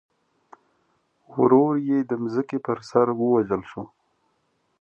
[1.39, 3.83] ورور یې د ځمکې پر سر ووژل شو.